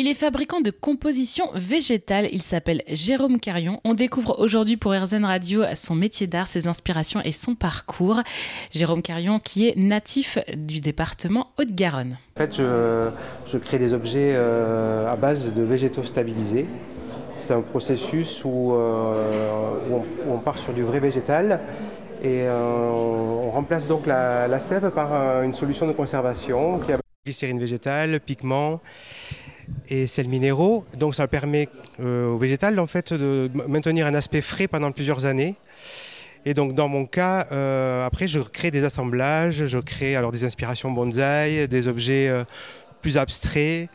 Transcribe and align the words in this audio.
Il 0.00 0.06
est 0.06 0.14
fabricant 0.14 0.60
de 0.60 0.70
compositions 0.70 1.50
végétales. 1.56 2.28
Il 2.30 2.40
s'appelle 2.40 2.84
Jérôme 2.86 3.40
Carion. 3.40 3.80
On 3.82 3.94
découvre 3.94 4.38
aujourd'hui 4.38 4.76
pour 4.76 4.92
RZN 4.92 5.24
Radio 5.24 5.64
son 5.74 5.96
métier 5.96 6.28
d'art, 6.28 6.46
ses 6.46 6.68
inspirations 6.68 7.20
et 7.24 7.32
son 7.32 7.56
parcours. 7.56 8.20
Jérôme 8.70 9.02
Carion 9.02 9.40
qui 9.40 9.66
est 9.66 9.76
natif 9.76 10.38
du 10.56 10.80
département 10.80 11.48
Haute-Garonne. 11.58 12.16
En 12.36 12.40
fait, 12.40 12.54
je, 12.58 13.58
crée 13.58 13.80
des 13.80 13.92
objets 13.92 14.34
euh, 14.36 15.12
à 15.12 15.16
base 15.16 15.52
de 15.52 15.62
végétaux 15.62 16.04
stabilisés. 16.04 16.66
C'est 17.34 17.54
un 17.54 17.62
processus 17.62 18.44
où, 18.44 18.74
euh, 18.74 19.50
on, 20.28 20.38
part 20.38 20.58
sur 20.58 20.72
du 20.74 20.84
vrai 20.84 21.00
végétal 21.00 21.60
et 22.22 22.42
euh, 22.42 22.88
on 22.88 23.50
remplace 23.50 23.88
donc 23.88 24.06
la, 24.06 24.46
la 24.46 24.60
sève 24.60 24.92
par 24.92 25.42
une 25.42 25.54
solution 25.54 25.88
de 25.88 25.92
conservation 25.92 26.78
qui 26.78 26.92
a 26.92 26.98
glycérine 27.26 27.58
végétale, 27.58 28.20
pigments 28.20 28.78
et 29.88 30.06
sels 30.06 30.28
minéraux. 30.28 30.84
Donc 30.96 31.14
ça 31.14 31.26
permet 31.26 31.68
euh, 32.00 32.28
au 32.28 32.38
végétal 32.38 32.78
en 32.78 32.86
fait 32.86 33.12
de 33.12 33.50
maintenir 33.66 34.06
un 34.06 34.14
aspect 34.14 34.40
frais 34.40 34.68
pendant 34.68 34.92
plusieurs 34.92 35.24
années. 35.24 35.56
Et 36.44 36.54
donc 36.54 36.74
dans 36.74 36.88
mon 36.88 37.04
cas, 37.06 37.46
euh, 37.52 38.06
après 38.06 38.28
je 38.28 38.40
crée 38.40 38.70
des 38.70 38.84
assemblages, 38.84 39.66
je 39.66 39.78
crée 39.78 40.16
alors 40.16 40.32
des 40.32 40.44
inspirations 40.44 40.90
bonsaï, 40.90 41.68
des 41.68 41.88
objets 41.88 42.28
euh, 42.28 42.44
plus 43.02 43.16
abstraits, 43.16 43.88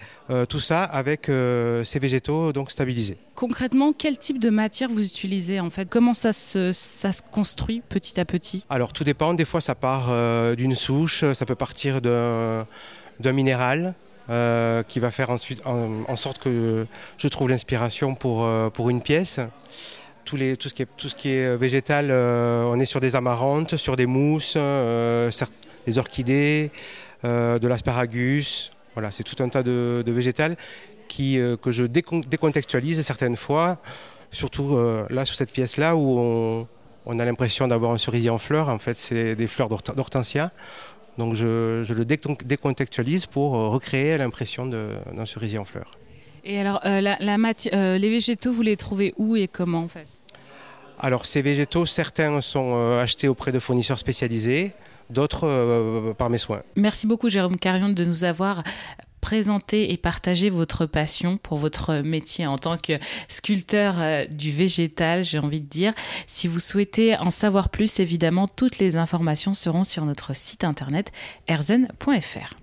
tout 0.47 0.61
ça 0.61 0.83
avec 0.83 1.25
ces 1.25 1.99
végétaux 1.99 2.53
donc 2.53 2.71
stabilisés. 2.71 3.17
Concrètement, 3.35 3.91
quel 3.91 4.17
type 4.17 4.39
de 4.39 4.49
matière 4.49 4.89
vous 4.89 5.05
utilisez 5.05 5.59
en 5.59 5.69
fait? 5.69 5.89
Comment 5.89 6.13
ça 6.13 6.31
se, 6.31 6.71
ça 6.71 7.11
se 7.11 7.21
construit 7.21 7.81
petit 7.89 8.17
à 8.17 8.23
petit? 8.23 8.63
Alors 8.69 8.94
tout 8.94 9.03
dépend, 9.03 9.33
des 9.33 9.44
fois 9.44 9.59
ça 9.59 9.75
part 9.75 10.13
d'une 10.55 10.75
souche, 10.75 11.25
ça 11.33 11.45
peut 11.45 11.55
partir 11.55 11.99
d'un 11.99 12.66
minéral, 13.33 13.94
euh, 14.29 14.83
qui 14.83 14.99
va 14.99 15.11
faire 15.11 15.29
ensuite 15.29 15.61
en, 15.65 16.15
sorte 16.15 16.39
que 16.39 16.85
je 17.17 17.27
trouve 17.27 17.49
l'inspiration 17.49 18.15
pour, 18.15 18.45
euh, 18.45 18.69
pour 18.69 18.89
une 18.89 19.01
pièce. 19.01 19.39
Tout, 20.23 20.38
les, 20.38 20.55
tout, 20.55 20.69
ce 20.69 20.73
qui 20.73 20.83
est, 20.83 20.88
tout 20.95 21.09
ce 21.09 21.15
qui 21.15 21.30
est 21.30 21.57
végétal, 21.57 22.07
euh, 22.09 22.63
on 22.63 22.80
est 22.80 22.85
sur 22.85 23.02
des 23.02 23.17
amarantes, 23.17 23.75
sur 23.75 23.97
des 23.97 24.05
mousses, 24.05 24.55
des 24.55 25.97
orchidées, 25.97 26.71
de 27.23 27.67
l'asparagus. 27.67 28.71
Voilà, 28.93 29.11
c'est 29.11 29.23
tout 29.23 29.41
un 29.43 29.49
tas 29.49 29.63
de, 29.63 30.03
de 30.05 30.11
végétal 30.11 30.55
qui, 31.09 31.37
que 31.61 31.71
je 31.71 31.83
décontextualise 31.83 33.02
certaines 33.02 33.35
fois, 33.35 33.80
surtout 34.31 34.77
là 35.09 35.25
sur 35.25 35.35
cette 35.35 35.52
pièce-là 35.52 35.95
où 35.97 36.17
on, 36.17 36.67
on 37.05 37.19
a 37.19 37.25
l'impression 37.25 37.67
d'avoir 37.67 37.91
un 37.91 37.97
cerisier 37.97 38.30
en 38.30 38.37
fleurs. 38.37 38.69
En 38.69 38.80
fait, 38.80 38.97
c'est 38.97 39.35
des 39.35 39.47
fleurs 39.47 39.69
d'hortensia. 39.69 40.52
Donc 41.17 41.36
je, 41.36 41.94
le 41.94 42.06
décontextualise 42.06 43.25
pour 43.25 43.56
euh, 43.56 43.69
recréer 43.69 44.17
l'impression 44.17 44.66
d'un 44.66 45.25
cerisier 45.25 45.59
en 45.59 45.66
fleurs. 45.66 45.92
Et 46.44 46.59
alors, 46.59 46.81
euh, 46.86 47.00
la, 47.00 47.17
euh, 47.73 47.97
les 47.97 48.09
végétaux, 48.09 48.52
vous 48.52 48.64
les 48.64 48.75
trouvez 48.75 49.14
où 49.17 49.36
et 49.36 49.47
comment 49.47 49.80
en 49.83 49.88
fait? 49.88 50.08
Alors, 51.00 51.25
ces 51.25 51.42
végétaux, 51.42 51.86
certains 51.86 52.42
sont 52.42 52.97
achetés 53.00 53.28
auprès 53.28 53.52
de 53.52 53.59
fournisseurs 53.59 54.00
spécialisés, 54.00 54.73
d'autres 55.09 56.14
par 56.17 56.30
mes 56.30 56.38
soins. 56.38 56.61
Merci 56.75 57.08
beaucoup, 57.08 57.30
Jérôme 57.30 57.58
Carion, 57.58 57.89
de 57.89 58.05
nous 58.05 58.23
avoir 58.23 58.64
présenter 59.34 59.92
et 59.92 59.98
partager 59.98 60.52
votre 60.52 60.86
passion 60.86 61.38
pour 61.38 61.58
votre 61.58 62.02
métier 62.02 62.45
en 62.45 62.59
tant 62.59 62.78
que 62.78 62.94
sculpteur 63.28 63.95
euh, 63.98 64.28
du 64.28 64.52
végétal, 64.52 65.23
j'ai 65.23 65.39
envie 65.39 65.59
de 65.59 65.66
dire. 65.66 65.95
Si 66.28 66.48
vous 66.48 66.59
souhaitez 66.59 67.17
en 67.17 67.31
savoir 67.31 67.70
plus, 67.70 68.00
évidemment, 68.00 68.48
toutes 68.48 68.78
les 68.78 68.95
informations 68.95 69.56
seront 69.56 69.84
sur 69.84 70.06
notre 70.06 70.36
site 70.36 70.64
internet 70.64 71.11
erzen.fr. 71.48 72.62